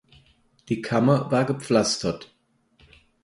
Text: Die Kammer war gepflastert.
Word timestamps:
Die 0.69 0.81
Kammer 0.81 1.29
war 1.31 1.45
gepflastert. 1.45 2.33